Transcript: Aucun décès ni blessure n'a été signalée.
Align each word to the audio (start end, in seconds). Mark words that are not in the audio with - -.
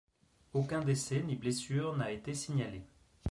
Aucun 0.55 0.81
décès 0.81 1.21
ni 1.21 1.35
blessure 1.35 1.95
n'a 1.95 2.11
été 2.11 2.33
signalée. 2.33 2.81